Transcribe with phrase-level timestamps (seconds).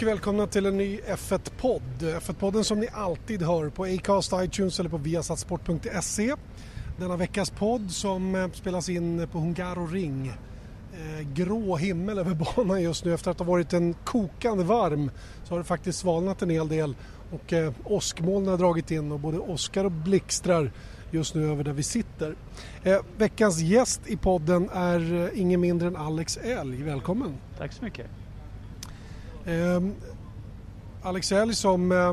[0.00, 1.82] Och mycket välkomna till en ny F1-podd.
[2.00, 6.34] F1-podden som ni alltid hör på Acast, iTunes eller på viasatsport.se.
[6.98, 10.28] Denna veckas podd som eh, spelas in på Hungaro Ring.
[10.92, 15.10] Eh, grå himmel över banan just nu efter att ha varit en kokande varm
[15.44, 16.96] så har det faktiskt svalnat en hel del
[17.32, 20.72] och eh, åskmoln har dragit in och både åskar och blixtrar
[21.10, 22.36] just nu över där vi sitter.
[23.16, 26.82] Veckans gäst i podden är ingen mindre än Alex Elg.
[26.82, 27.34] Välkommen!
[27.58, 28.19] Tack så mycket!
[29.44, 29.82] Eh,
[31.02, 32.12] Alex Elg som eh,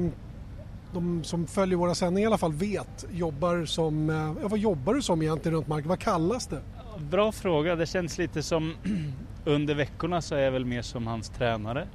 [0.93, 4.93] de som följer våra sändningar i alla fall vet jobbar som, eh, ja, vad jobbar
[4.93, 5.89] du som egentligen runt marken?
[5.89, 6.61] Vad kallas det?
[6.99, 8.73] Bra fråga, det känns lite som
[9.45, 11.87] under veckorna så är jag väl mer som hans tränare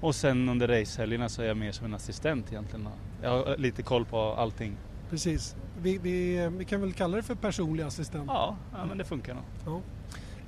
[0.00, 2.88] och sen under racehelgerna så är jag mer som en assistent egentligen.
[3.22, 4.76] Jag har lite koll på allting.
[5.10, 5.56] Precis.
[5.82, 8.24] Vi, vi, vi kan väl kalla det för personlig assistent?
[8.26, 9.44] Ja, ja men det funkar nog.
[9.66, 9.80] Ja.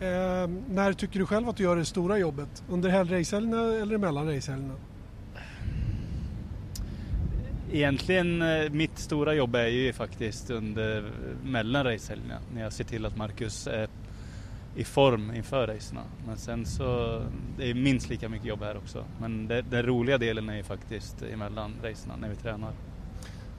[0.01, 2.63] Eh, när tycker du själv att du gör det stora jobbet?
[2.69, 4.75] Under racehelgerna eller mellan racehelgerna?
[7.73, 11.13] Egentligen eh, mitt stora jobb är ju faktiskt under
[11.45, 13.89] mellan racehelgerna när jag ser till att Marcus är
[14.77, 16.03] i form inför racerna.
[16.27, 17.21] Men sen så,
[17.59, 19.05] det är minst lika mycket jobb här också.
[19.21, 22.73] Men det, den roliga delen är ju faktiskt emellan racerna när vi tränar.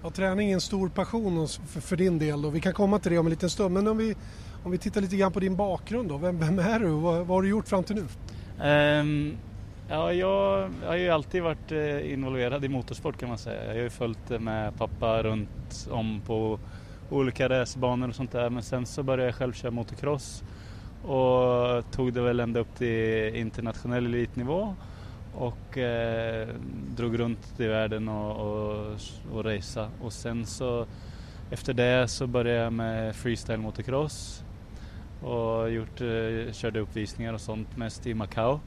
[0.03, 3.11] Ja, träning är en stor passion för, för din del och vi kan komma till
[3.11, 3.73] det om en liten stund.
[3.73, 4.16] Men om vi,
[4.64, 6.17] om vi tittar lite grann på din bakgrund då.
[6.17, 8.06] Vem, vem är du och vad, vad, har du gjort fram till nu?
[8.67, 9.38] Um,
[9.90, 13.66] ja, jag, jag har ju alltid varit eh, involverad i motorsport kan man säga.
[13.66, 16.59] Jag har ju följt med pappa runt om på
[17.09, 18.50] olika racerbanor och sånt där.
[18.50, 20.44] Men sen så började jag själv köra motocross
[21.04, 24.76] och tog det väl ända upp till internationell elitnivå
[25.36, 26.48] och eh,
[26.95, 28.98] drog runt i världen och, och,
[29.33, 29.89] och racea.
[30.02, 30.86] Och sen så
[31.52, 34.43] efter det så började jag med freestyle motocross
[35.21, 38.59] och gjort, eh, körde uppvisningar och sånt mest i Macao.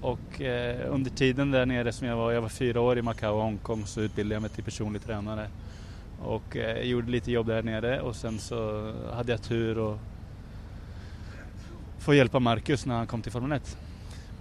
[0.00, 3.34] Och eh, under tiden där nere som jag var, jag var fyra år i Macao
[3.34, 5.48] och Hongkong så utbildade jag mig till personlig tränare.
[6.22, 9.98] Och eh, gjorde lite jobb där nere och sen så hade jag tur och
[11.98, 13.76] få hjälpa Marcus när han kom till Formel 1.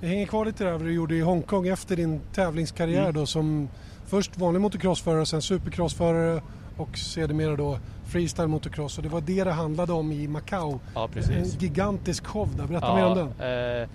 [0.02, 3.14] Vi hänger kvar lite där vad du gjorde i Hongkong efter din tävlingskarriär mm.
[3.14, 3.70] då som
[4.06, 6.42] först vanlig motocrossförare, sen supercrossförare
[6.78, 10.80] och sedermera då freestyle motocross och det var det det handlade om i Macau.
[10.94, 11.10] Ja.
[11.16, 13.32] En gigantisk show där, berätta ja, mer om den.
[13.40, 13.90] Eh,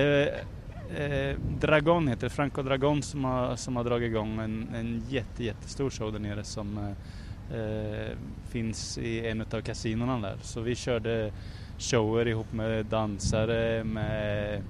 [0.00, 5.02] eh, eh, Dragon heter det, Franco Dragon som har, som har dragit igång en, en
[5.08, 8.16] jätte, jättestor show där nere som eh,
[8.48, 10.36] finns i en av kasinorna där.
[10.42, 11.32] Så vi körde
[11.78, 14.62] shower ihop med dansare, med,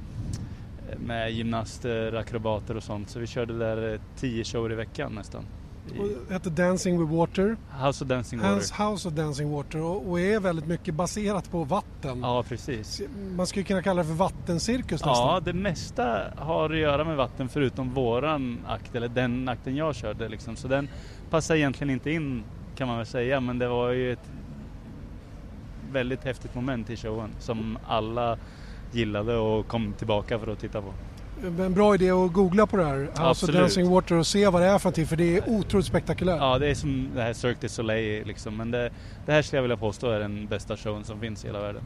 [0.96, 3.10] med gymnaster, akrobater och sånt.
[3.10, 5.44] Så vi körde där eh, tio shower i veckan nästan.
[5.94, 7.56] Det hette Dancing with Water.
[7.70, 8.84] House of Dancing Water.
[8.84, 12.20] House of Dancing Water och, är väldigt mycket baserat på vatten.
[12.20, 13.02] Ja, precis.
[13.36, 15.28] Man skulle kunna kalla det för vattencirkus nästan.
[15.28, 19.94] Ja, det mesta har att göra med vatten förutom våran akt, eller den akten jag
[19.94, 20.56] körde liksom.
[20.56, 20.88] Så den
[21.30, 22.42] passar egentligen inte in
[22.76, 24.30] kan man väl säga, men det var ju ett
[25.92, 28.38] väldigt häftigt moment i showen som alla
[28.92, 30.94] gillade och kom tillbaka för att titta på.
[31.44, 33.54] En bra idé att googla på det här, Absolut.
[33.54, 36.38] of Dancing Water och se vad det är för någonting för det är otroligt spektakulärt.
[36.40, 38.90] Ja, det är som det här Cirque du Soleil liksom, men det,
[39.26, 41.82] det här skulle jag vilja påstå är den bästa showen som finns i hela världen.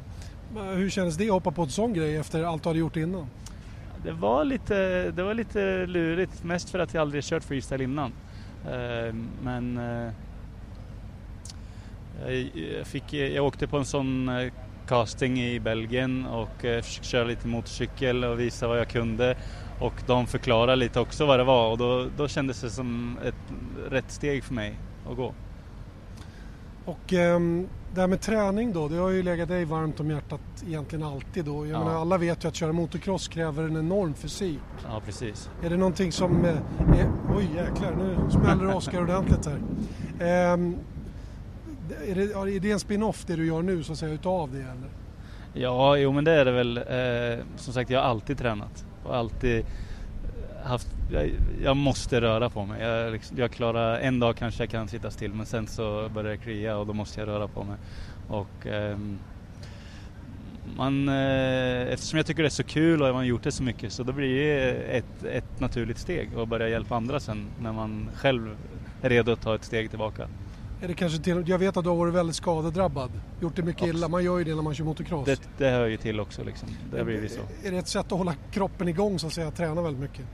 [0.75, 3.27] Hur kändes det att hoppa på en sån grej efter allt du hade gjort innan?
[4.05, 8.13] Det var lite, det var lite lurigt, mest för att jag aldrig kört freestyle innan.
[8.67, 10.13] Eh, men eh,
[12.79, 14.53] jag, fick, jag åkte på en sån eh,
[14.89, 19.37] casting i Belgien och eh, försökte köra lite motorcykel och visa vad jag kunde.
[19.81, 23.55] Och de förklarade lite också vad det var och då, då kändes det som ett
[23.91, 24.75] rätt steg för mig
[25.11, 25.35] att gå.
[26.85, 30.41] Och um, det här med träning då, det har ju legat dig varmt om hjärtat
[30.67, 31.67] egentligen alltid då.
[31.67, 31.85] Jag ja.
[31.85, 34.61] menar, alla vet ju att köra motocross kräver en enorm fysik.
[34.85, 35.51] Ja, precis.
[35.63, 36.45] Är det någonting som...
[36.45, 36.61] Är,
[37.37, 40.53] oj jäklar, nu smäller Oskar ordentligt här.
[40.53, 40.77] Um,
[42.07, 44.59] är det, är det en spin-off det du gör nu så att säga utav det
[44.59, 44.89] eller?
[45.53, 46.77] Ja, jo men det är det väl.
[46.77, 49.67] Eh, som sagt jag har alltid tränat och alltid eh,
[50.65, 51.31] haft, jag,
[51.63, 52.83] jag måste röra på mig.
[52.83, 56.31] Jag, liksom, jag, klarar, en dag kanske jag kan sitta still men sen så börjar
[56.31, 57.77] det klia och då måste jag röra på mig.
[58.29, 58.99] Och, eh,
[60.77, 63.63] man, eh, eftersom jag tycker det är så kul och jag har gjort det så
[63.63, 67.73] mycket så då blir det ett, ett naturligt steg att börja hjälpa andra sen när
[67.73, 68.57] man själv
[69.03, 70.29] är redo att ta ett steg tillbaka.
[70.85, 73.11] Är det kanske till, jag vet att du har varit väldigt skadedrabbad.
[73.41, 74.09] Gjort det mycket illa.
[74.09, 75.25] Man gör ju det när man kör motocross.
[75.25, 76.69] Det, det hör ju till också liksom.
[76.93, 77.41] Det blivit så.
[77.69, 79.51] Är det ett sätt att hålla kroppen igång så att säga?
[79.51, 80.25] Träna väldigt mycket?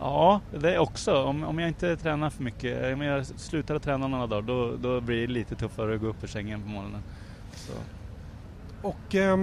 [0.00, 1.22] Ja, det är också.
[1.22, 4.76] Om, om jag inte tränar för mycket, om jag slutar att träna några dagar då,
[4.76, 7.02] då blir det lite tuffare att gå upp ur sängen på morgonen.
[7.54, 7.72] Så.
[8.88, 9.36] Och eh,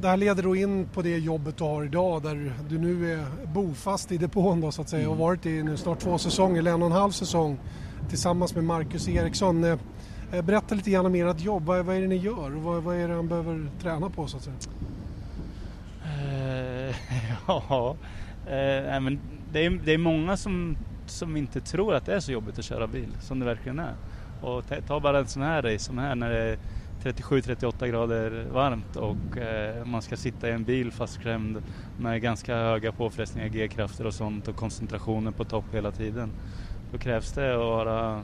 [0.00, 3.46] det här leder då in på det jobbet du har idag där du nu är
[3.46, 5.12] bofast i depån då så att säga mm.
[5.12, 7.58] och varit i nu snart två säsonger, eller en och en halv säsong
[8.08, 9.64] tillsammans med Marcus Eriksson.
[9.64, 9.78] Eh,
[10.32, 12.82] eh, berätta lite grann om ert jobb, vad, vad är det ni gör och vad,
[12.82, 14.56] vad är det han behöver träna på så att säga?
[16.88, 16.94] Uh,
[17.46, 17.96] ja,
[18.44, 19.20] uh, men
[19.52, 20.76] det är, det är många som,
[21.06, 23.94] som inte tror att det är så jobbigt att köra bil som det verkligen är.
[24.42, 26.58] Och ta bara en sån här race som här när det är
[27.12, 31.62] 37-38 grader varmt och eh, man ska sitta i en bil fastklämd
[31.98, 36.30] med ganska höga påfrestningar, G-krafter och sånt och koncentrationen på topp hela tiden.
[36.96, 38.16] Då krävs det att vara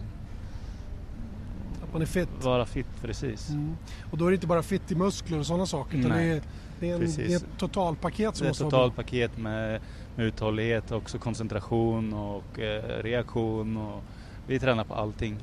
[1.83, 2.29] att man är fit.
[2.43, 3.51] Vara fit, precis.
[3.51, 3.77] Mm.
[4.11, 6.43] Och då är det inte bara fit i muskler och sådana saker utan det är,
[6.81, 9.81] det är, en, det är ett totalpaket som måste vara Det är ett totalpaket med,
[10.17, 14.03] med uthållighet, också koncentration och eh, reaktion och
[14.47, 15.37] vi tränar på allting.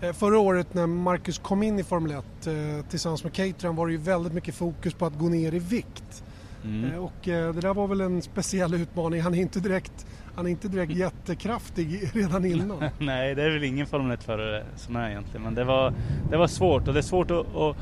[0.00, 3.86] Eh, förra året när Marcus kom in i Formel 1 eh, tillsammans med Caterham var
[3.86, 6.24] det ju väldigt mycket fokus på att gå ner i vikt.
[6.64, 6.92] Mm.
[6.92, 9.20] Eh, och det där var väl en speciell utmaning.
[9.20, 12.84] Han är inte direkt, han är inte direkt jättekraftig redan innan.
[12.98, 15.42] Nej, det är väl ingen Formel 1-förare som är egentligen.
[15.42, 15.92] Men det var,
[16.30, 17.76] det var svårt och det är svårt att, att,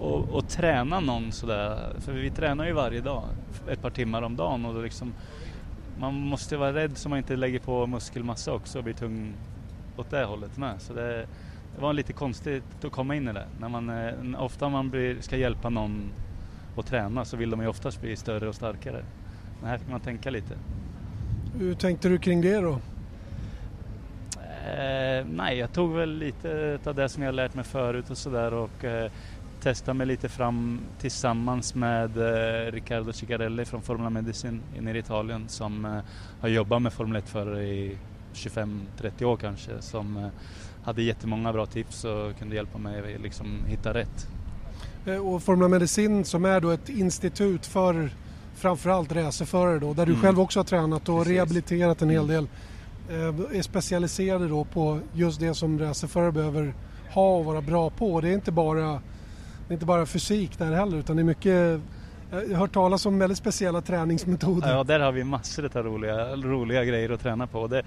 [0.00, 1.92] att, att träna någon sådär.
[1.98, 3.24] För vi tränar ju varje dag,
[3.68, 4.64] ett par timmar om dagen.
[4.64, 5.12] Och liksom,
[5.98, 9.32] man måste vara rädd så man inte lägger på muskelmassa också och blir tung
[9.96, 10.80] åt det hållet med.
[10.80, 11.26] Så det,
[11.74, 13.46] det var lite konstigt att komma in i det.
[13.60, 16.12] När man, eh, ofta om man blir, ska hjälpa någon
[16.76, 19.04] att träna så vill de ju oftast bli större och starkare.
[19.60, 20.54] Men här fick man tänka lite.
[21.58, 22.78] Hur tänkte du kring det då?
[24.66, 28.54] Eh, nej, jag tog väl lite av det som jag lärt mig förut och sådär
[28.54, 29.10] och eh,
[29.60, 35.48] testade mig lite fram tillsammans med eh, Riccardo Ciccarelli från Formula Medicine nere i Italien
[35.48, 35.98] som eh,
[36.40, 37.96] har jobbat med Formel 1-förare i
[38.34, 40.28] 25-30 år kanske som eh,
[40.84, 44.28] hade jättemånga bra tips och kunde hjälpa mig liksom hitta rätt.
[45.06, 48.10] Eh, och Formula Medicin som är då ett institut för
[48.62, 50.22] framförallt racerförare då, där du mm.
[50.22, 51.32] själv också har tränat och Precis.
[51.32, 52.34] rehabiliterat en hel mm.
[52.34, 52.48] del.
[53.10, 56.74] Eh, är specialiserade då på just det som racerförare behöver
[57.10, 58.20] ha och vara bra på.
[58.20, 58.86] Det är inte bara,
[59.66, 61.80] det är inte bara fysik där heller utan det är mycket
[62.32, 64.74] jag har hört talas om väldigt speciella träningsmetoder.
[64.74, 67.66] Ja, där har vi massor av roliga, roliga grejer att träna på.
[67.66, 67.82] Det,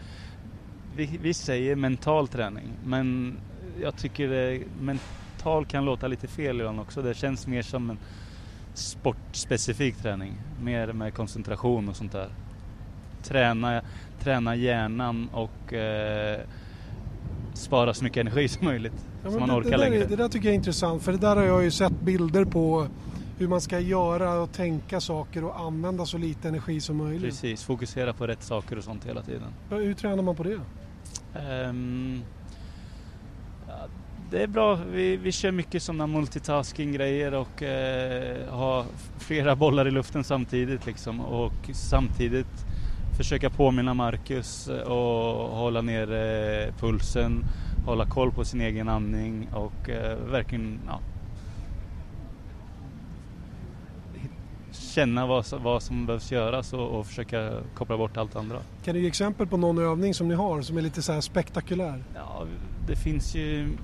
[0.95, 3.37] vi, vi säger mental träning, men
[3.81, 7.01] jag tycker det, mental kan låta lite fel ibland också.
[7.01, 7.97] Det känns mer som en
[8.77, 12.29] sportspecifik träning, mer med koncentration och sånt där.
[13.23, 13.81] Träna,
[14.19, 16.39] träna hjärnan och eh,
[17.53, 19.07] spara så mycket energi som möjligt.
[19.23, 20.03] Ja, så man det, orkar det längre.
[20.03, 22.45] Är, det där tycker jag är intressant för det där har jag ju sett bilder
[22.45, 22.87] på
[23.37, 27.23] hur man ska göra och tänka saker och använda så lite energi som möjligt.
[27.23, 29.53] Precis, fokusera på rätt saker och sånt hela tiden.
[29.69, 30.59] Hur tränar man på det?
[31.69, 32.23] Um,
[34.35, 38.85] det är bra, vi, vi kör mycket sådana multitasking-grejer och eh, ha
[39.17, 42.65] flera bollar i luften samtidigt liksom och samtidigt
[43.17, 47.45] försöka påminna Marcus eh, och hålla ner eh, pulsen,
[47.85, 50.99] hålla koll på sin egen andning och eh, verkligen ja,
[54.71, 58.57] känna vad, vad som behövs göras och, och, försöka koppla bort allt andra.
[58.83, 62.03] Kan du ge exempel på någon övning som ni har som är lite så spektakulär?
[62.15, 62.45] Ja,
[62.87, 63.77] det finns ju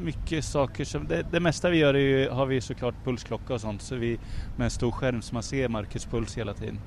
[0.00, 3.60] mycket saker som, det, det mesta vi gör är ju, har vi såklart pulsklocka och
[3.60, 4.18] sånt så vi
[4.56, 6.80] med en stor skärm så man ser Marcus puls hela tiden.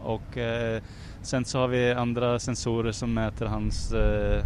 [0.00, 0.82] Och eh,
[1.22, 4.44] sen så har vi andra sensorer som mäter hans eh,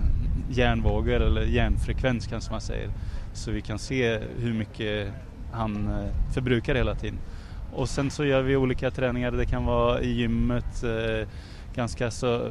[0.51, 2.91] hjärnvågor eller hjärnfrekvens kanske man säger.
[3.33, 5.13] Så vi kan se hur mycket
[5.53, 7.19] han eh, förbrukar hela tiden.
[7.73, 9.31] Och sen så gör vi olika träningar.
[9.31, 11.29] Det kan vara i gymmet, eh,
[11.75, 12.51] ganska så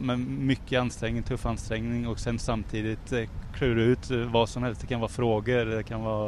[0.00, 4.80] med mycket ansträngning, tuff ansträngning och sen samtidigt eh, klura ut vad som helst.
[4.80, 6.26] Det kan vara frågor, det kan vara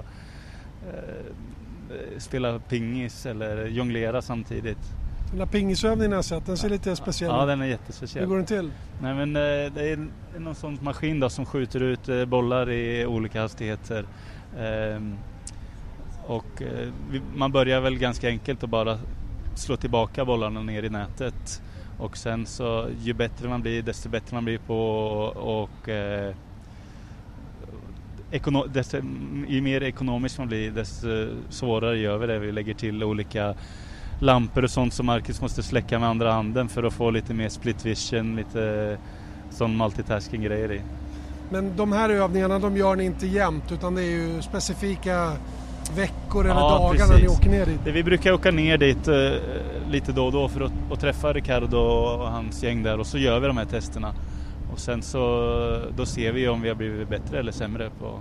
[0.88, 4.79] eh, spela pingis eller jonglera samtidigt.
[5.31, 7.37] Den där pingisövningen jag sett, den ser lite speciell ut.
[7.37, 8.25] Ja, den är jättespeciell.
[8.25, 8.71] Hur går den till?
[9.02, 13.07] Nej, men, eh, det är någon sån maskin då, som skjuter ut eh, bollar i
[13.07, 14.05] olika hastigheter.
[14.59, 15.17] Ehm,
[16.26, 16.88] och eh,
[17.35, 18.99] man börjar väl ganska enkelt att bara
[19.55, 21.62] slå tillbaka bollarna ner i nätet.
[21.99, 24.78] Och sen så ju bättre man blir desto bättre man blir på
[25.37, 26.34] och eh,
[28.30, 28.96] ekono- desto,
[29.49, 32.38] ju mer ekonomisk man blir desto svårare gör vi det.
[32.38, 33.54] Vi lägger till olika
[34.20, 37.49] lampor och sånt som Marcus måste släcka med andra handen för att få lite mer
[37.49, 38.99] split vision, lite
[39.50, 40.80] sån multitasking grejer i.
[41.50, 45.32] Men de här övningarna de gör ni inte jämt utan det är ju specifika
[45.90, 47.10] veckor eller ja, dagar precis.
[47.10, 47.80] när ni åker ner dit?
[47.84, 49.30] Vi brukar åka ner dit eh,
[49.90, 53.18] lite då och då för att, att träffa Ricardo och hans gäng där och så
[53.18, 54.14] gör vi de här testerna.
[54.72, 55.18] Och sen så
[55.96, 58.20] då ser vi om vi har blivit bättre eller sämre på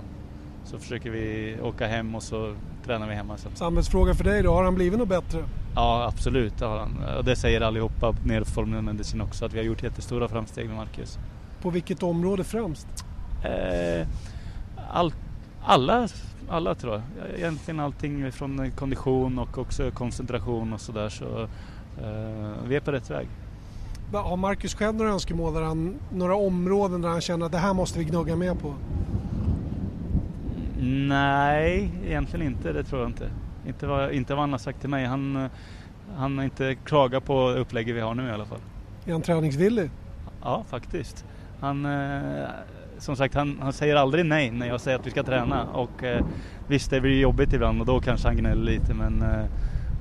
[0.63, 3.51] Så försöker vi åka hem och så tränar vi hemma sen.
[3.55, 5.43] Samhällsfråga för dig då, har han blivit något bättre?
[5.75, 7.03] Ja absolut, det har han.
[7.17, 10.67] Och det säger allihopa nere på Formel Medicin också att vi har gjort jättestora framsteg
[10.67, 11.19] med Marcus.
[11.61, 12.87] På vilket område främst?
[13.43, 14.07] Eh,
[14.91, 15.13] all,
[15.63, 16.07] alla,
[16.49, 17.29] alla tror jag.
[17.39, 21.09] Egentligen allting från kondition och också koncentration och sådär.
[21.09, 21.41] Så,
[22.01, 23.27] eh, vi är på rätt väg.
[24.13, 27.73] Har Marcus själv några önskemål, där han, några områden där han känner att det här
[27.73, 28.73] måste vi gnugga med på?
[31.07, 32.73] Nej, egentligen inte.
[32.73, 33.29] Det tror jag inte.
[33.67, 35.05] Inte vad, inte vad han har sagt till mig.
[35.05, 35.49] Han,
[36.15, 38.59] han har inte klagat på upplägget vi har nu i alla fall.
[39.05, 39.89] Är han träningsvillig?
[40.41, 41.25] Ja, faktiskt.
[41.59, 42.43] Han, eh,
[43.01, 45.63] som sagt, han, han, säger aldrig nej när jag säger att vi ska träna.
[45.63, 46.25] Och eh,
[46.67, 49.45] visst, det blir jobbigt ibland och då kanske han gnäller lite men eh,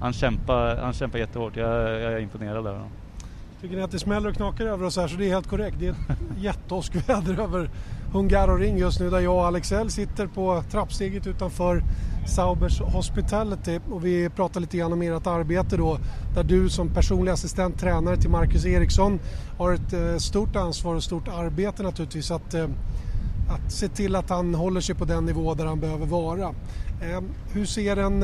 [0.01, 1.57] han, kämpar, han kämpar jättehårt.
[1.57, 2.91] Jag, jag är imponerad över honom.
[3.61, 5.77] Tycker ni att det smäller och knakar över oss här så det är helt korrekt.
[5.79, 5.99] Det är ett
[6.39, 7.71] jätteåskväder över
[8.13, 11.83] Hungaroring just nu där jag och Alex L sitter på trappsteget utanför
[12.27, 15.99] Saubers Hospitality och vi pratar lite grann om ert arbete då
[16.35, 19.19] där du som personlig assistent tränare till Marcus Eriksson
[19.59, 22.67] har ett eh, stort ansvar och stort arbete naturligtvis att, eh,
[23.49, 26.55] att se till att han håller sig på den nivå där han behöver vara.
[27.03, 27.21] Eh,
[27.53, 28.23] hur ser en,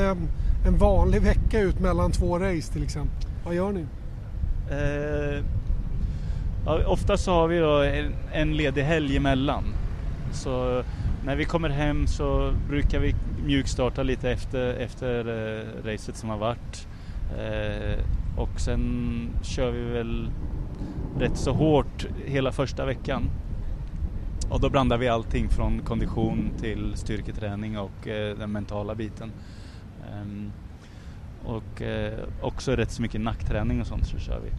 [0.67, 3.29] en vanlig vecka ut mellan två race till exempel?
[3.45, 3.87] Vad gör ni?
[4.71, 5.45] Eh,
[6.65, 9.65] ja, ofta så har vi då en, en ledig helg emellan.
[10.33, 10.83] Så
[11.25, 16.39] när vi kommer hem så brukar vi mjukstarta lite efter, efter eh, racet som har
[16.39, 16.89] varit.
[17.39, 17.99] Eh,
[18.37, 20.31] och sen kör vi väl
[21.19, 23.31] rätt så hårt hela första veckan.
[24.51, 29.33] Och då blandar vi allting från kondition till styrketräning och eh, den mentala biten.
[30.13, 30.53] Ehm,
[31.45, 34.51] och eh, också rätt så mycket nackträning och sånt så kör vi.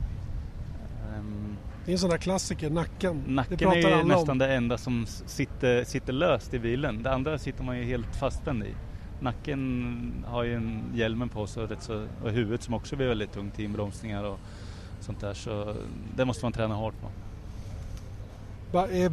[1.88, 3.24] Det är en sån där klassiker, nacken.
[3.28, 4.38] Nacken är ju nästan om.
[4.38, 7.04] det enda som sitter, sitter löst i bilen.
[7.04, 8.74] Det andra sitter man ju helt fastspänd i.
[9.20, 13.08] Nacken har ju en hjälmen på sig och, rätt så, och huvudet som också blir
[13.08, 14.40] väldigt tungt i inbromsningar och
[15.00, 15.34] sånt där.
[15.34, 15.76] Så
[16.16, 17.08] det måste man träna hårt på.
[18.78, 19.12] Eh,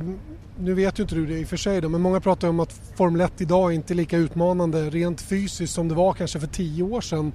[0.58, 2.60] nu vet ju inte du det i och för sig då, men många pratar om
[2.60, 6.46] att Formel 1 idag är inte lika utmanande rent fysiskt som det var kanske för
[6.46, 7.32] tio år sedan.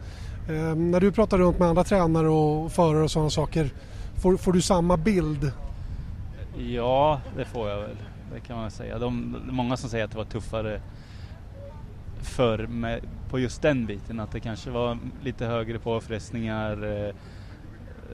[0.50, 3.72] Eh, när du pratar runt med andra tränare och förare och sådana saker,
[4.22, 5.52] får, får, du samma bild?
[6.58, 7.98] Ja, det får jag väl.
[8.34, 9.00] Det kan man säga.
[9.00, 10.82] De, många som säger att det var tuffare
[12.22, 14.20] förr med, på just den biten.
[14.20, 17.16] Att det kanske var lite högre påfrestningar eh,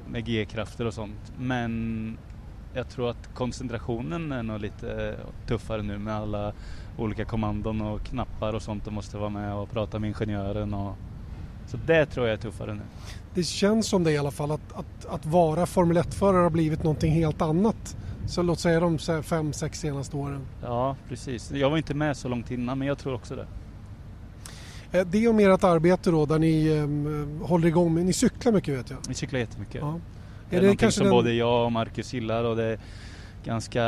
[0.07, 1.33] med G-krafter och sånt.
[1.37, 2.17] Men
[2.73, 5.15] jag tror att koncentrationen är nog lite
[5.47, 6.53] tuffare nu med alla
[6.97, 8.85] olika kommandon och knappar och sånt.
[8.85, 10.73] Du måste vara med och prata med ingenjören.
[10.73, 10.95] Och,
[11.67, 12.81] så det tror jag är tuffare nu.
[13.35, 16.83] Det känns som det i alla fall att, att, att vara Formel 1-förare har blivit
[16.83, 17.97] någonting helt annat.
[18.27, 20.41] Så låt säga de fem, sex senaste åren.
[20.61, 21.51] Ja, precis.
[21.51, 23.47] Jag var inte med så långt innan men jag tror också det.
[24.91, 28.89] Eh, det om ert arbete då där ni um, håller igång Ni cyklar mycket vet
[28.89, 28.97] jag.
[29.07, 29.81] Vi cyklar jättemycket.
[29.81, 29.99] Ja.
[30.49, 31.11] Det är, det någonting som den...
[31.11, 32.79] både jag och Marcus gillar och det är
[33.43, 33.81] ganska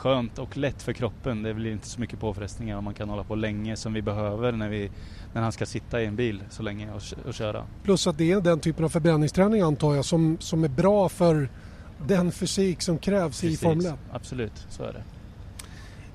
[0.00, 1.42] skönt och lätt för kroppen.
[1.42, 4.52] Det blir inte så mycket påfrestningar och man kan hålla på länge som vi behöver
[4.52, 4.90] när, vi,
[5.32, 7.64] när han ska sitta i en bil så länge och, och köra.
[7.82, 11.48] Plus att det är den typen av förbränningsträning antar jag som, som är bra för
[12.06, 13.94] den fysik som krävs Precis, i Formel 1.
[14.12, 15.02] Absolut, så är det.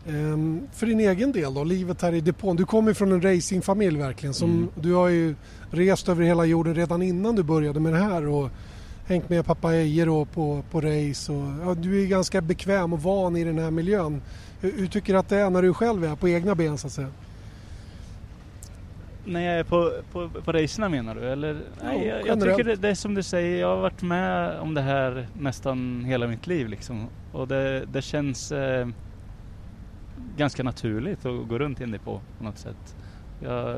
[0.08, 2.56] Um, för din egen del då, livet här i depån.
[2.56, 4.34] Du kommer från en racingfamilj verkligen.
[4.34, 4.70] Som, mm.
[4.75, 5.36] Du har ju
[5.72, 8.50] rest över hela jorden redan innan du började med det här och
[9.08, 11.32] hängt med pappa Eje då på, på race.
[11.32, 14.22] Och, ja, du är ganska bekväm och van i den här miljön.
[14.62, 16.88] Hur, hur tycker du att det är när du själv är på egna ben så
[16.88, 17.10] att säga?
[19.26, 21.30] När jag är på, på, på racerna menar du?
[21.30, 21.58] Eller?
[21.84, 24.74] Nej, jag, jag tycker det, det, är som du säger, jag har varit med om
[24.74, 27.08] det här nästan hela mitt liv liksom.
[27.32, 28.88] Och det, det känns eh,
[30.38, 32.96] ganska naturligt att gå runt i en depå på något sätt.
[33.44, 33.76] Jag,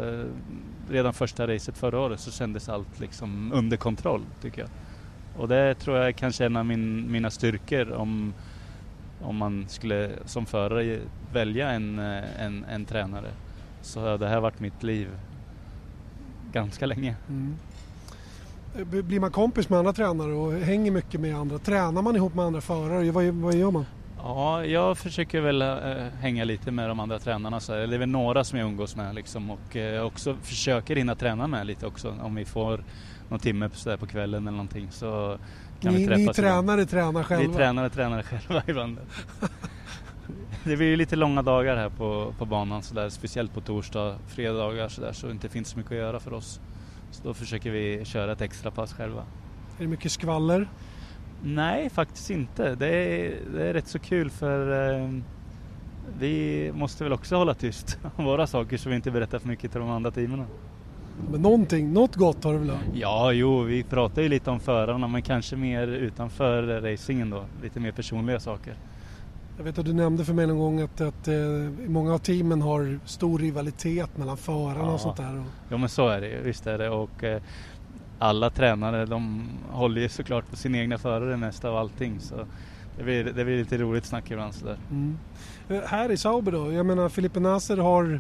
[0.90, 4.70] redan första racet förra året så kändes allt liksom under kontroll tycker jag.
[5.38, 8.34] Och det tror jag kanske är en av min, mina styrkor om,
[9.22, 11.00] om man skulle som förare
[11.34, 13.30] välja en, en, en tränare.
[13.82, 15.08] Så har det här varit mitt liv
[16.52, 17.16] ganska länge.
[17.30, 17.56] Mm.
[19.04, 21.60] Blir man kompis med andra tränare och hänger mycket med andra?
[21.60, 23.12] Tränar man ihop med andra förare?
[23.12, 23.86] Vad, vad gör man?
[24.18, 25.68] Ja, jag försöker väl äh,
[26.20, 27.60] hänga lite med de andra tränarna.
[27.60, 31.48] Så det är väl några som jag umgås med liksom, och också försöker hinna träna
[31.48, 32.16] med lite också.
[32.22, 32.84] Om vi får
[33.30, 35.38] någon timme så på kvällen eller någonting så
[35.80, 36.38] kan ni, vi träffas.
[36.38, 37.48] Ni tränare tränar själva?
[37.48, 38.98] Vi tränare tränar själva ibland.
[40.64, 44.16] det blir ju lite långa dagar här på, på banan så där, speciellt på torsdag,
[44.28, 46.60] fredagar så där så det inte finns så mycket att göra för oss.
[47.12, 49.22] Så då försöker vi köra ett extra pass själva.
[49.78, 50.68] Är det mycket skvaller?
[51.44, 52.76] Nej, faktiskt inte.
[52.76, 55.10] Det är, det är rätt så kul för eh,
[56.20, 59.72] vi måste väl också hålla tyst om våra saker så vi inte berättar för mycket
[59.72, 60.46] till de andra teamen.
[61.32, 65.08] Men någonting, något gott har du väl Ja, jo, vi pratar ju lite om förarna
[65.08, 67.44] men kanske mer utanför racingen då.
[67.64, 68.76] Lite mer personliga saker.
[69.58, 71.36] Jag vet att du nämnde för mig någon gång att, att eh,
[71.88, 74.94] många av teamen har stor rivalitet mellan förarna ja.
[74.94, 75.44] och sånt där.
[75.70, 76.90] Ja men så är det visst är det.
[76.90, 77.42] Och, eh,
[78.20, 82.20] alla tränare de håller ju såklart på sina egna förare mest av allting.
[82.20, 82.36] Så
[82.98, 84.78] det blir, det blir lite roligt snack ibland sådär.
[84.92, 85.18] Mm.
[85.70, 86.72] Eh, här i Sauber då?
[86.72, 88.20] Jag menar Filipe Nasser har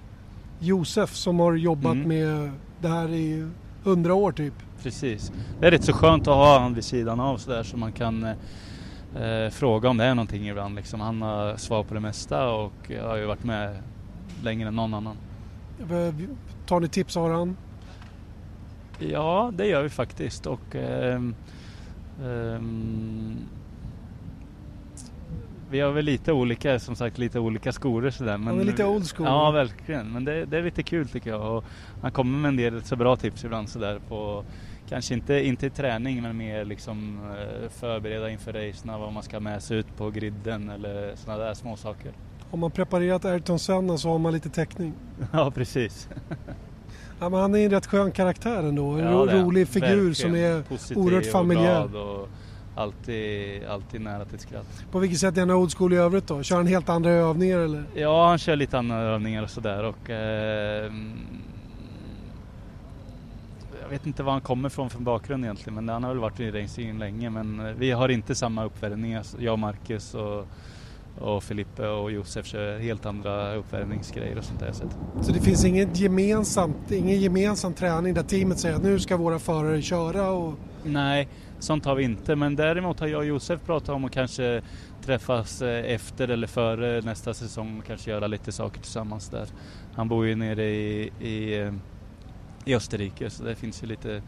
[0.59, 2.07] Josef som har jobbat mm.
[2.07, 3.49] med det här i
[3.83, 4.53] hundra år typ.
[4.83, 5.31] Precis.
[5.59, 8.23] Det är rätt så skönt att ha honom vid sidan av sådär så man kan
[8.23, 10.75] eh, fråga om det är någonting ibland.
[10.75, 11.01] Liksom.
[11.01, 13.77] Han har svar på det mesta och har ju varit med
[14.43, 15.17] längre än någon annan.
[16.65, 17.55] Tar ni tips av varandra?
[18.99, 20.45] Ja, det gör vi faktiskt.
[20.45, 21.21] Och, eh,
[22.23, 22.61] eh,
[25.69, 28.37] vi har väl lite olika, som sagt, lite olika skolor sådär.
[28.37, 29.27] Men, ja, lite old school.
[29.27, 30.11] Ja, verkligen.
[30.11, 31.57] Men det, det, är lite kul tycker jag.
[31.57, 31.63] Och
[32.01, 34.43] han kommer med en del så bra tips ibland sådär på
[34.89, 39.35] Kanske inte, inte i träning men mer liksom eh, förbereda inför racen, vad man ska
[39.35, 42.11] ha med sig ut på griden eller sådana där små saker.
[42.51, 44.93] Har man preparerat Ayrton Senna så har man lite täckning.
[45.31, 46.09] Ja, precis.
[47.19, 48.91] ja, men han är en rätt skön karaktär ändå.
[48.91, 50.15] En ja, rolig figur verkligen.
[50.15, 51.95] som är Positiv oerhört familjär.
[51.95, 52.29] Och, och
[52.77, 54.85] alltid, alltid nära till ett skratt.
[54.91, 56.43] På vilket sätt är han old school i övrigt då?
[56.43, 57.83] Kör han helt andra övningar eller?
[57.95, 60.91] Ja, han kör lite andra övningar och sådär och eh,
[63.81, 66.39] jag vet inte var han kommer från från bakgrund egentligen men han har väl varit
[66.39, 70.47] i racingen länge men vi har inte samma uppvärmningar, jag och Marcus och,
[71.19, 74.73] och Filippe och Josef kör helt andra uppvärmningsgrejer och sånt där.
[75.21, 79.39] Så det finns inget gemensamt, ingen gemensam träning där teamet säger att nu ska våra
[79.39, 80.29] förare köra?
[80.29, 80.53] Och...
[80.83, 81.27] Nej,
[81.59, 84.61] sånt har vi inte men däremot har jag och Josef pratat om att kanske
[85.01, 89.47] träffas eh, efter eller före nästa säsong och kanske göra lite saker tillsammans där.
[89.95, 91.73] Han bor ju nere i, i eh,
[92.67, 94.21] i Österrike så det finns ju lite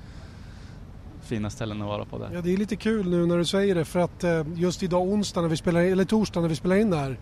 [1.22, 2.30] fina ställen att vara på där.
[2.34, 5.02] Ja det är lite kul nu när du säger det för att eh, just idag
[5.02, 7.18] onsdag när vi spelar, eller torsdag när vi spelar in det här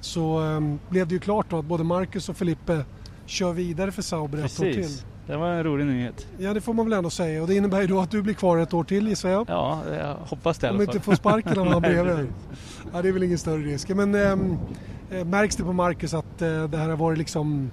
[0.00, 2.84] så um, blev det ju klart då att både Marcus och Filippe
[3.26, 4.88] kör vidare för Sauber ett år till.
[5.26, 6.26] Det var en rolig nyhet.
[6.38, 8.34] Ja det får man väl ändå säga och det innebär ju då att du blir
[8.34, 9.46] kvar ett år till gissar jag.
[9.48, 12.32] Ja, jag hoppas det Om inte får sparken av honom bredvid.
[12.92, 13.88] Ja det är väl ingen större risk.
[13.88, 14.58] Men ähm,
[15.24, 17.70] märks det på Marcus att äh, det här har varit liksom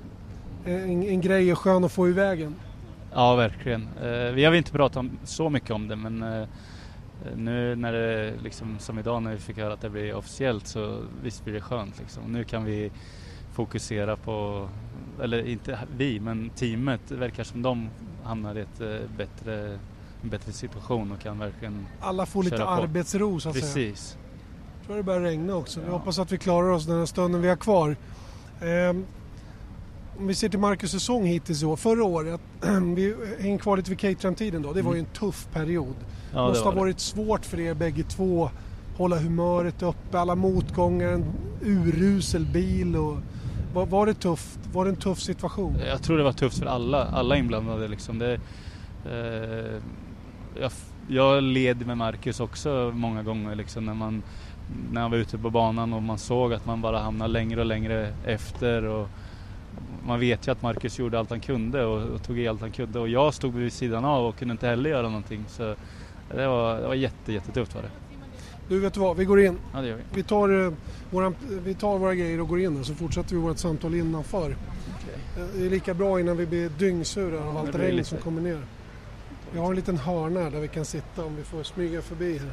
[0.66, 2.56] en, en grej och skön att få i vägen?
[3.14, 3.88] Ja, verkligen.
[4.04, 6.48] Eh, vi har inte pratat om, så mycket om det men eh,
[7.36, 10.98] nu när det liksom som idag när vi fick höra att det blir officiellt så
[11.24, 12.24] visst blir det skönt liksom.
[12.24, 12.92] Nu kan vi
[13.54, 14.70] fokusera på,
[15.22, 17.90] eller inte vi men teamet, verkar som de
[18.24, 19.80] hamnar i ett eh, bättre,
[20.24, 23.74] en bättre situation och kan verkligen Alla får lite arbetsro så att Precis.
[23.74, 23.90] säga.
[23.90, 24.18] Precis.
[24.80, 25.80] Jag tror det börjar regna också.
[25.80, 25.86] Ja.
[25.86, 27.96] Vi hoppas att vi klarar oss den här stunden vi har kvar.
[28.62, 29.06] Ehm,
[30.18, 32.42] om vi ser till Marcus säsong hittills i år, förra året,
[32.96, 35.16] vi hänger kvar lite vid Caterham-tiden då, det var ju en mm.
[35.16, 35.96] tuff period.
[36.34, 37.04] Ja, det måste ha varit det.
[37.04, 38.50] svårt för er bägge två,
[38.98, 41.26] hålla humöret uppe, alla motgångar, en
[41.62, 43.18] urusel bil och
[43.74, 44.60] var, var, det tufft?
[44.74, 45.76] Var det en tuff situation?
[45.88, 48.20] Jag tror det var tufft för alla, alla inblandade liksom.
[48.20, 48.34] Det,
[49.06, 49.82] eh,
[50.62, 50.72] jag,
[51.08, 54.24] jag led med Marcus också många gånger liksom när man
[54.92, 57.66] när han var ute på banan och man såg att man bara hamnade längre och
[57.66, 59.10] längre efter och
[60.08, 62.72] man vet ju att Marcus gjorde allt han kunde och, och, tog i allt han
[62.72, 65.44] kunde och jag stod vid sidan av och kunde inte heller göra någonting.
[65.48, 65.76] Så
[66.36, 67.90] det var, det var jätte, jättetufft var det.
[68.72, 69.60] Du vet vad, vi går in.
[69.74, 70.04] Ja, det gör vi.
[70.14, 70.74] Vi tar, eh,
[71.10, 74.46] våra, vi tar våra grejer och går in och så fortsätter vi vårt samtal innanför.
[74.46, 75.46] Okay.
[75.56, 78.62] Det är lika bra innan vi blir dyngsura av allt regn som kommer ner.
[79.52, 82.52] Vi har en liten hörna där vi kan sitta om vi får smyga förbi här.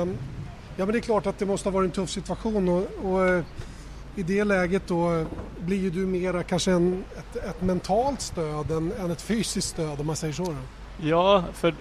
[0.00, 0.16] Ehm,
[0.76, 3.28] ja men det är klart att det måste ha varit en tuff situation och, och
[3.28, 3.44] eh,
[4.16, 5.26] i det läget då
[5.58, 10.00] blir ju du mera kanske en, ett, ett mentalt stöd än, än, ett fysiskt stöd
[10.00, 10.44] om man säger så.
[10.44, 10.56] Då.
[11.00, 11.74] Ja, för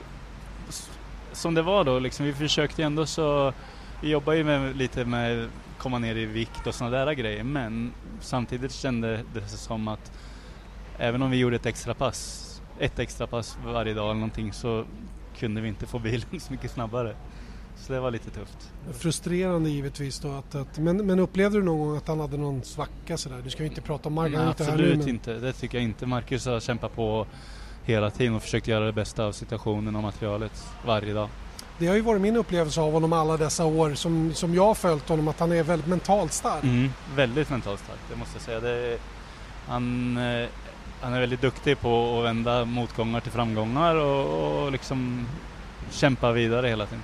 [1.33, 3.53] som det var då liksom, vi försökte ändå så,
[4.01, 7.93] vi jobbar ju med, lite med komma ner i vikt och sådana där grejer men
[8.21, 10.11] samtidigt kände det som att
[10.97, 14.85] även om vi gjorde ett extra pass, ett extra pass varje dag eller någonting så
[15.37, 17.15] kunde vi inte få bilen så mycket snabbare.
[17.75, 18.71] Så det var lite tufft.
[18.91, 20.31] Frustrerande givetvis då.
[20.31, 23.41] Att, att, men, men upplevde du någon gång att han hade någon svacka sådär?
[23.43, 24.37] Du ska ju inte prata om Marcus.
[24.37, 25.09] Nej, absolut men...
[25.09, 25.33] inte.
[25.33, 26.05] Det tycker jag inte.
[26.05, 27.27] Marcus har kämpat på
[27.85, 31.29] hela tiden och försökt göra det bästa av situationen och materialet varje dag.
[31.77, 34.75] Det har ju varit min upplevelse av honom alla dessa år som, som jag har
[34.75, 36.63] följt honom att han är väldigt mentalt stark.
[36.63, 38.59] Mm, väldigt mentalt stark, det måste jag säga.
[38.59, 38.97] Det,
[39.67, 40.47] han, eh,
[41.01, 45.27] han är väldigt duktig på att vända motgångar till framgångar och, och liksom
[45.91, 47.03] kämpa vidare hela tiden.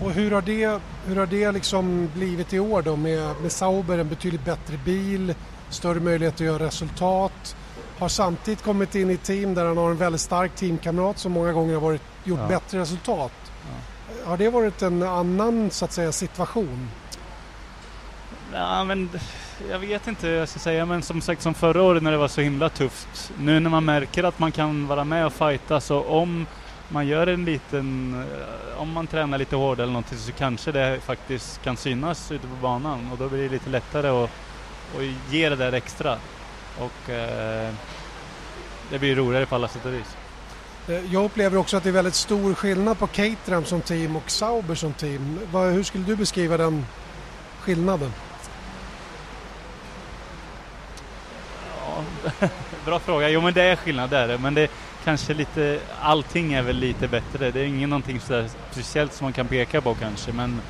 [0.00, 3.98] Och hur har det, hur har det liksom blivit i år då med, med Sauber,
[3.98, 5.34] en betydligt bättre bil,
[5.68, 7.56] större möjlighet att göra resultat,
[7.98, 11.52] har samtidigt kommit in i team där han har en väldigt stark teamkamrat som många
[11.52, 12.48] gånger har varit, gjort ja.
[12.48, 13.32] bättre resultat.
[13.42, 14.30] Ja.
[14.30, 16.88] Har det varit en annan så att säga situation?
[18.52, 19.10] Ja, men
[19.70, 22.16] jag vet inte hur jag ska säga, men som sagt som förra året när det
[22.16, 23.32] var så himla tufft.
[23.38, 26.46] Nu när man märker att man kan vara med och fighta så om
[26.88, 31.00] man gör en liten, eh, om man tränar lite hårdare eller någonting så kanske det
[31.00, 34.30] faktiskt kan synas ute på banan och då blir det lite lättare att,
[34.96, 36.18] att ge det där extra.
[36.78, 37.72] Och eh,
[38.90, 40.16] det blir roligare på alla sätt och vis.
[40.88, 44.30] Eh, jag upplever också att det är väldigt stor skillnad på Caterham som team och
[44.30, 45.38] Sauber som team.
[45.52, 46.86] Hur skulle du beskriva den
[47.60, 48.12] skillnaden?
[52.84, 53.28] bra fråga.
[53.28, 54.38] Jo men det är skillnad där.
[54.38, 54.70] Men det
[55.04, 57.50] kanske lite, allting är väl lite bättre.
[57.50, 60.32] Det är inget någonting så speciellt som man kan peka på kanske.
[60.32, 60.60] Men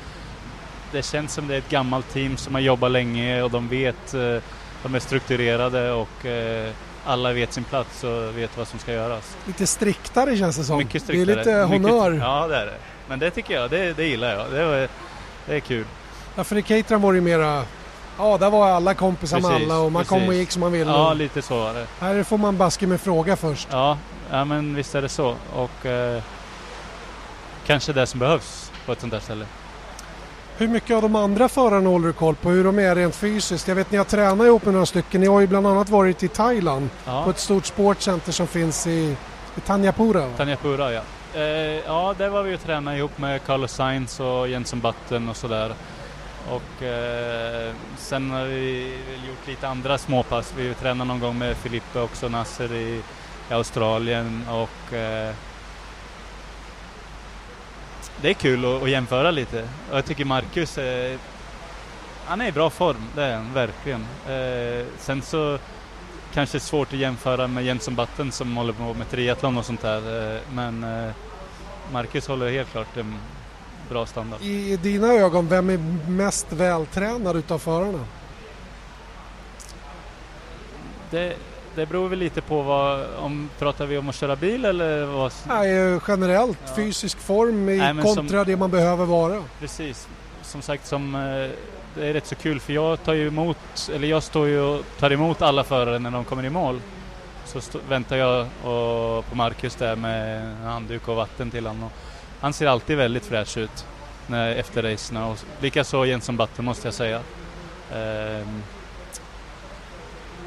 [0.91, 4.13] det känns som det är ett gammalt team som har jobbat länge och de vet,
[4.13, 4.37] eh,
[4.85, 6.71] de är strukturerade och eh,
[7.05, 9.37] alla vet sin plats och vet vad som ska göras.
[9.47, 10.77] Lite striktare känns det som.
[10.77, 11.25] Mycket striktare.
[11.25, 12.11] Det är lite honör.
[12.11, 12.77] Mycket, ja det är det.
[13.07, 14.51] Men det tycker jag, det, det gillar jag.
[14.51, 14.89] Det,
[15.45, 15.85] det är kul.
[16.35, 17.63] Ja för i Caterham var det ju mera
[18.17, 20.09] Ja, där var alla kompisar precis, med alla och man precis.
[20.09, 20.91] kom och gick som man ville.
[20.91, 21.87] Ja, lite så var det.
[21.99, 23.67] Här får man baske med fråga först.
[23.71, 23.97] Ja,
[24.31, 25.35] ja men visst är det så.
[25.55, 26.23] Och eh,
[27.65, 29.45] kanske det som behövs på ett sånt där ställe.
[30.57, 32.49] Hur mycket av de andra förarna håller du koll på?
[32.49, 33.67] Hur de är rent fysiskt?
[33.67, 35.21] Jag vet ni har tränat ihop med några stycken.
[35.21, 37.23] Ni har ju bland annat varit i Thailand ja.
[37.23, 39.15] på ett stort sportcenter som finns i,
[39.55, 40.29] i Tanjapura.
[40.37, 41.01] Tanjapura ja.
[41.33, 41.41] Eh,
[41.85, 45.73] ja, där var vi och tränade ihop med Carlos Sainz och Jensen Button och sådär.
[46.49, 48.93] Och eh, sen har vi
[49.27, 50.53] gjort lite andra småpass.
[50.57, 53.01] Vi tränade någon gång med Filippe också, Nasser i,
[53.49, 55.33] i Australien och eh,
[58.21, 59.61] det är kul att, att, jämföra lite.
[59.91, 61.17] Och jag tycker Marcus är,
[62.25, 64.05] han är i bra form, det är han verkligen.
[64.27, 65.59] Eh, sen så
[66.33, 70.33] kanske svårt att jämföra med Jenson Button som håller på med triathlon och sånt där.
[70.35, 71.11] Eh, men eh,
[71.91, 73.15] Marcus håller helt klart en
[73.89, 74.41] bra standard.
[74.41, 75.77] I dina ögon, vem är
[76.09, 78.05] mest vältränad utav förarna?
[81.09, 81.35] Det,
[81.75, 85.33] det beror väl lite på vad, om pratar vi om att köra bil eller vad?
[85.47, 86.75] Nej, generellt, ja.
[86.75, 89.43] fysisk form i Nej, kontra som, det man behöver vara.
[89.59, 90.07] Precis,
[90.41, 91.49] som sagt som eh,
[91.95, 94.81] det är rätt så kul för jag tar ju emot, eller jag står ju och
[94.99, 96.81] tar emot alla förare när de kommer i mål.
[97.45, 101.89] Så stå, väntar jag och, på Marcus där med handduk och vatten till honom
[102.45, 103.85] han ser alltid väldigt fräsch ut
[104.27, 105.35] när, efter racerna.
[105.59, 107.21] Likaså Jenson Button måste jag säga.
[107.91, 108.47] Eh,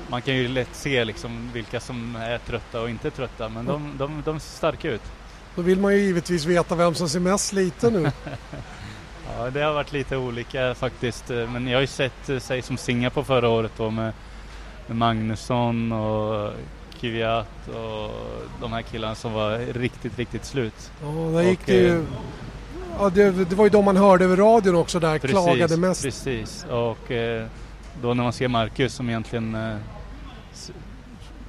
[0.09, 3.95] man kan ju lätt se liksom vilka som är trötta och inte trötta men de,
[3.99, 5.03] de, de ser starka ut.
[5.57, 8.03] Då vill man ju givetvis veta vem som ser mest sliten nu.
[9.39, 11.29] ja, det har varit lite olika faktiskt.
[11.29, 14.13] Men jag har ju sett, eh, sig som Singapore förra året då med,
[14.91, 16.53] Magnusson och
[17.01, 18.11] Kvyat och
[18.61, 20.91] de här killarna som var riktigt, riktigt slut.
[21.03, 21.99] Ja, där gick och, det ju...
[21.99, 22.05] Eh,
[22.99, 26.03] ja, det, det, var ju de man hörde över radion också där, precis, klagade mest.
[26.03, 27.47] Precis, och eh,
[28.03, 29.77] då när man ser Marcus som egentligen eh,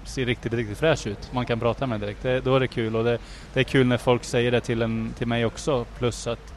[0.05, 1.33] ser riktigt, riktigt fräsch ut.
[1.33, 2.23] Man kan prata med direkt.
[2.23, 3.17] Det, då är det kul och det,
[3.53, 5.85] det, är kul när folk säger det till, en, till mig också.
[5.97, 6.53] Plus att,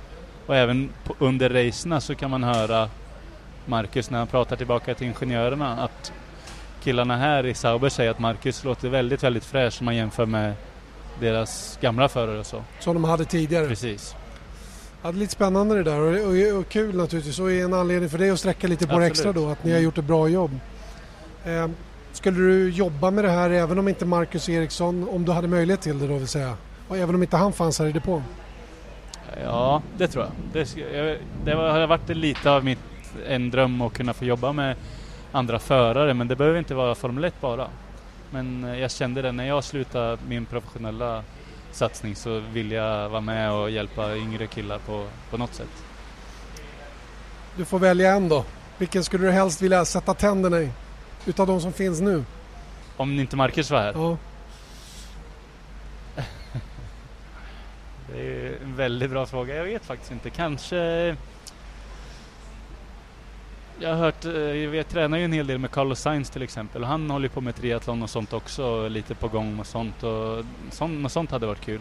[0.46, 2.88] och även på, under racerna så kan man höra
[3.66, 6.12] Marcus när han pratar tillbaka till ingenjörerna att
[6.82, 10.54] killarna här i Sauber säger att Marcus låter väldigt, väldigt fräsch om man jämför med
[11.20, 12.62] deras gamla förare och så.
[12.80, 13.68] Som de hade tidigare?
[13.68, 14.14] Precis.
[15.02, 18.10] Ja, det är lite spännande det där och, och, och kul naturligtvis och en anledning
[18.10, 20.28] för dig att sträcka lite på det extra då, att ni har gjort ett bra
[20.28, 20.58] jobb.
[21.44, 21.68] Eh,
[22.22, 25.80] skulle du jobba med det här även om inte Marcus Eriksson, om du hade möjlighet
[25.80, 26.56] till det då vill säga?
[26.88, 28.22] Och även om inte han fanns här i depån?
[29.44, 30.32] Ja, det tror jag.
[30.52, 32.78] Det, det har varit lite av mitt,
[33.28, 34.76] en dröm att kunna få jobba med
[35.32, 37.68] andra förare men det behöver inte vara Formel 1 bara.
[38.30, 41.22] Men eh, jag kände det när jag slutade min professionella
[41.72, 45.84] satsning så vill jag vara med och hjälpa yngre killar på, på något sätt.
[47.56, 48.44] Du får välja en då.
[48.78, 50.70] Vilken skulle du helst vilja sätta tänderna i?
[51.26, 52.24] Utav de som finns nu?
[52.96, 53.92] Om inte Marcus var här?
[53.96, 54.16] Ja.
[58.12, 59.56] det är en väldigt bra fråga.
[59.56, 60.30] Jag vet faktiskt inte.
[60.30, 61.16] Kanske
[63.82, 66.84] jag har hört, jag eh, tränar ju en hel del med Carlos Sainz till exempel
[66.84, 71.00] han håller på med triathlon och sånt också, lite på gång och sånt och sånt,
[71.00, 71.80] något sånt hade varit kul.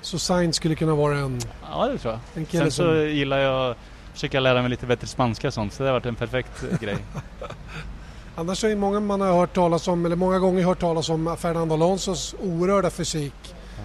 [0.00, 1.40] Så Sainz skulle kunna vara en...
[1.70, 2.46] Ja det tror jag.
[2.48, 3.74] Sen så gillar jag,
[4.14, 6.96] försöka lära mig lite bättre spanska och sånt så det har varit en perfekt grej.
[8.36, 11.36] Annars är det många man har hört talas om, eller många gånger hört talas om
[11.38, 13.34] Fernando Alonsos oerhörda fysik.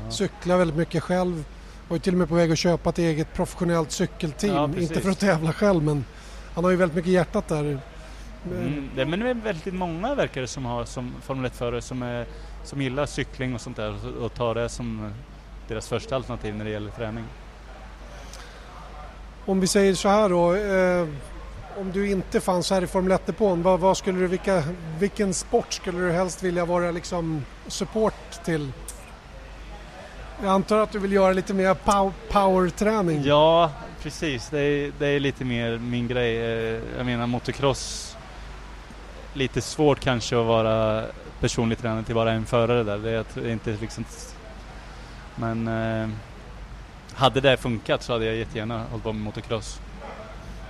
[0.05, 0.11] Ja.
[0.11, 1.43] Cyklar väldigt mycket själv
[1.87, 4.73] var ju till och med på väg att köpa ett eget professionellt cykelteam.
[4.73, 6.05] Ja, inte för att tävla själv men
[6.53, 7.79] han har ju väldigt mycket hjärtat där.
[8.45, 12.01] Mm, det, men det är väldigt många verkar det som har som Formel 1-förare som,
[12.01, 12.25] är,
[12.63, 15.13] som gillar cykling och sånt där och, och tar det som
[15.67, 17.23] deras första alternativ när det gäller träning.
[19.49, 20.55] Om vi säger så här då.
[20.55, 21.07] Eh,
[21.79, 24.63] om du inte fanns här i Formel 1-depån, vad, vad skulle du, vilka,
[24.99, 28.71] vilken sport skulle du helst vilja vara liksom support till?
[30.43, 33.23] Jag antar att du vill göra lite mer pow, powerträning?
[33.23, 34.49] Ja, precis.
[34.49, 36.37] Det är, det är lite mer min grej.
[36.37, 38.17] Eh, jag menar motocross,
[39.33, 41.03] lite svårt kanske att vara
[41.39, 42.97] personlig tränare till bara en förare där.
[42.97, 44.05] Det är det är inte liksom...
[45.35, 46.09] Men eh,
[47.19, 49.79] hade det funkat så hade jag jättegärna hållit på med motocross.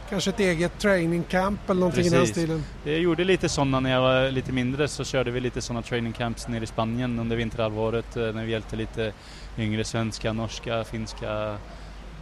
[0.10, 2.36] Kanske ett eget training camp eller någonting i den Precis.
[2.36, 2.64] stilen?
[2.84, 6.14] Jag gjorde lite sådana när jag var lite mindre så körde vi lite sådana training
[6.14, 9.14] camps nere i Spanien under vinterhalvåret eh, när vi hjälpte lite
[9.58, 11.58] yngre svenska, norska, finska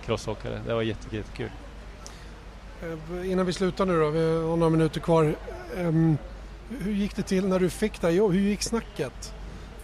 [0.06, 0.62] crossåkare.
[0.68, 1.50] Det var jätte, jättekul.
[2.84, 5.36] Eh, Innan vi slutar nu då, vi har några minuter kvar.
[5.78, 6.18] Ehm,
[6.70, 8.12] hur gick det till när du fick det?
[8.12, 9.34] Hur gick snacket?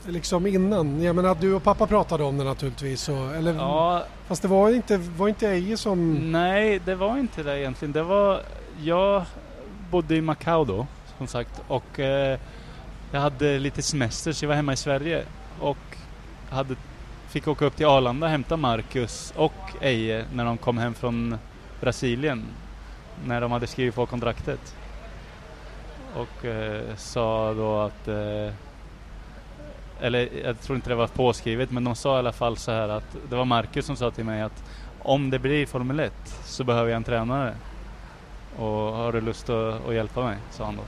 [0.05, 1.01] Liksom innan?
[1.01, 3.01] Jag menar du och pappa pratade om det naturligtvis.
[3.01, 6.31] Så, eller, Ja, Fast det var inte, var inte Eje som...
[6.31, 7.91] nej det var inte det egentligen.
[7.91, 8.41] Det var,
[8.81, 9.23] jag
[9.91, 10.87] bodde i Macau då
[11.17, 12.39] som sagt och eh,
[13.11, 15.23] jag hade lite semester så jag var hemma i Sverige
[15.59, 15.97] och
[16.49, 16.75] hade,
[17.27, 21.37] fick åka upp till Arlanda och hämta Marcus och Eje när de kom hem från
[21.81, 22.43] Brasilien
[23.25, 24.75] när de hade skrivit på kontraktet.
[26.15, 28.53] Och eh, sa då att eh,
[30.03, 32.89] eller jag tror inte det var påskrivet men de sa i alla fall så här
[32.89, 34.63] att det var Marcus som sa till mig att
[34.99, 36.13] om det blir Formel 1
[36.45, 37.55] så behöver jag en tränare.
[38.57, 40.37] Och har du lust att, att hjälpa mig?
[40.51, 40.83] sa han då.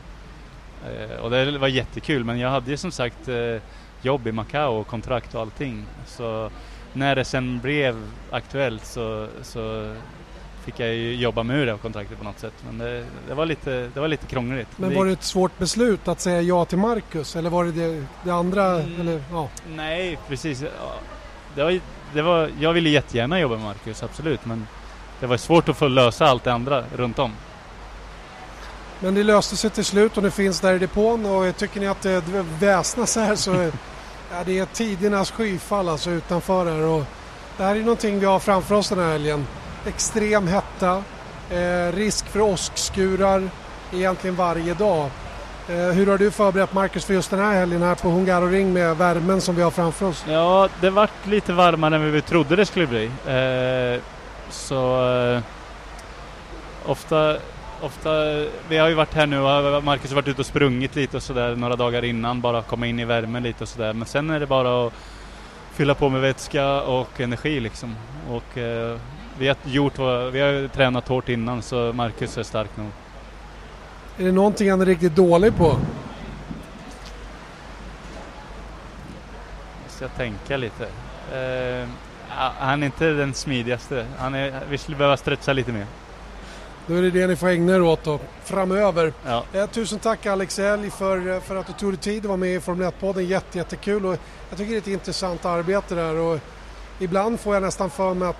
[0.89, 3.61] Eh, och det var jättekul men jag hade ju som sagt eh,
[4.01, 5.85] jobb i Macao och kontrakt och allting.
[6.05, 6.49] Så
[6.93, 9.95] när det sen blev aktuellt så, så
[10.65, 12.53] fick jag ju jobba med ur det kontraktet på något sätt.
[12.65, 14.67] Men det, det, var, lite, det var lite krångligt.
[14.75, 17.35] Men Det var det ett svårt beslut att säga ja till Marcus?
[17.35, 18.65] Eller var det det, det andra?
[18.65, 19.01] Mm.
[19.01, 19.49] Eller, ja.
[19.75, 20.63] Nej, precis.
[21.55, 21.79] Det var,
[22.13, 24.45] det var, jag ville jättegärna jobba med Marcus, absolut.
[24.45, 24.67] Men
[25.19, 27.31] det var svårt att få lösa allt det andra runt om.
[28.99, 31.87] Men det löste sig till slut och det finns där i depån och tycker ni
[31.87, 32.23] att det
[32.59, 33.53] väsnas här så
[34.31, 37.03] ja, det är tidernas skyfall alltså utanför här och
[37.57, 39.47] det här är någonting vi har framför oss den här helgen.
[39.85, 41.03] Extrem hetta,
[41.49, 43.49] eh, risk för åskskurar
[43.93, 45.09] egentligen varje dag.
[45.69, 48.97] Eh, hur har du förberett Marcus för just den här helgen här på Hungaroring med
[48.97, 50.25] värmen som vi har framför oss?
[50.29, 53.05] Ja, det vart lite varmare än vi trodde det skulle bli.
[53.05, 54.01] Eh,
[54.49, 55.41] så eh,
[56.85, 57.37] ofta,
[57.81, 58.09] ofta,
[58.69, 61.23] vi har ju varit här nu och Marcus har varit ute och sprungit lite och
[61.23, 63.93] sådär några dagar innan, bara komma in i värmen lite och sådär.
[63.93, 64.93] Men sen är det bara att
[65.73, 67.95] fylla på med vätska och energi liksom.
[68.29, 68.97] Och eh,
[69.39, 69.99] vi har gjort
[70.31, 72.87] vi har tränat hårt innan så Marcus är stark nog.
[74.17, 75.77] Är det någonting han är riktigt dålig på?
[80.01, 80.87] Jag tänka lite.
[82.37, 84.05] Ja, han är inte den smidigaste.
[84.17, 85.85] Han är, vi skulle behöva stretcha lite mer.
[86.87, 89.13] Då är det det ni får ägna er åt då, framöver.
[89.25, 89.43] Ja.
[89.53, 92.37] Eh, tusen tack Alex Elg för, eh, för att du tog dig tid att vara
[92.37, 93.25] med i Formel 1-podden.
[93.25, 94.17] Jätte, jättekul och
[94.49, 96.39] jag tycker det är ett intressant arbete där och
[96.99, 98.37] ibland får jag nästan för mig att,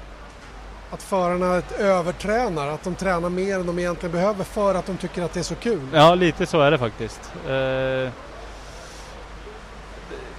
[0.92, 5.22] att förarna övertränar, att de tränar mer än de egentligen behöver för att de tycker
[5.24, 5.80] att det är så kul.
[5.94, 7.22] Ja, lite så är det faktiskt.
[7.46, 8.12] Eh,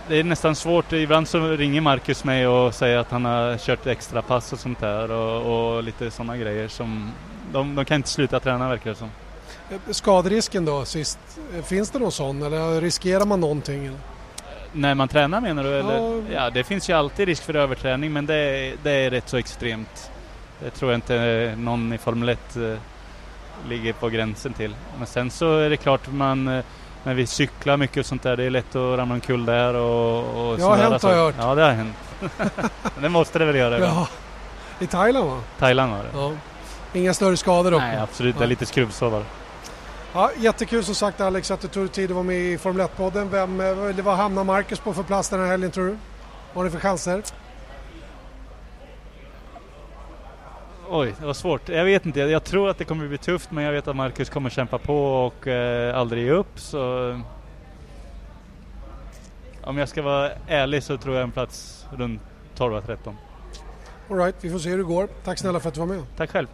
[0.09, 0.93] det är nästan svårt.
[0.93, 4.81] Ibland så ringer Marcus mig och säger att han har kört extra pass och sånt
[4.81, 7.13] där och, och lite sådana grejer som
[7.53, 9.11] de, de kan inte sluta träna verkar det som.
[9.71, 11.19] Eh, Skaderisken då sist,
[11.57, 13.87] eh, finns det någon sån eller riskerar man någonting?
[13.87, 13.99] eller?
[14.73, 15.79] När man tränar menar du?
[15.79, 15.97] Eller?
[15.99, 16.23] Ja.
[16.33, 19.37] Ja, det finns ju alltid risk för överträning men det, är- det är rätt så
[19.37, 20.11] extremt.
[20.61, 22.62] Det tror jag inte någon i Formel 1 eh,
[23.69, 24.77] ligger på gränsen till.
[24.99, 26.64] Men sen så är det klart man eh,
[27.05, 30.49] när vi cyklar mycket och sånt där, det är lätt att ramla omkull där och,
[30.49, 31.49] och Det sådana hänt, har jag saker.
[31.49, 31.97] Ja, det har hänt.
[33.01, 33.79] det måste det väl göra.
[33.79, 34.09] Ja,
[34.79, 35.40] i Thailand va?
[35.59, 36.11] Thailand var det.
[36.14, 36.33] Ja.
[36.92, 37.81] Inga större skador dock?
[37.81, 38.35] Nej, absolut.
[38.35, 38.47] Det Nej.
[38.47, 39.25] är lite skrubbsår bara.
[40.12, 42.87] Ja, jättekul som sagt Alex att du tog dig tid att vara med i Formel
[42.87, 43.29] 1-podden.
[43.31, 45.90] Vem, eh, vad hamnar Marcus på för plats den här helgen tror du?
[46.53, 47.23] Vad har ni för chanser?
[50.90, 51.68] Oj, det var svårt.
[51.68, 52.20] Jag vet inte.
[52.20, 55.27] Jag tror att det kommer bli tufft men jag vet att Marcus kommer kämpa på
[55.27, 57.20] och eh, aldrig ge upp så...
[59.64, 62.20] Om jag ska vara ärlig så tror jag en plats runt
[62.57, 63.14] 12-13.
[64.11, 65.09] All right, vi får se hur det går.
[65.25, 66.03] Tack snälla för att du var med.
[66.16, 66.46] Tack själv.